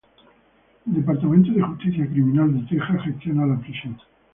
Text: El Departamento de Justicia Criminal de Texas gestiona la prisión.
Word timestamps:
El 0.87 0.93
Departamento 0.95 1.51
de 1.51 1.61
Justicia 1.61 2.07
Criminal 2.09 2.51
de 2.55 2.67
Texas 2.75 3.03
gestiona 3.03 3.45
la 3.45 3.59
prisión. 3.59 3.95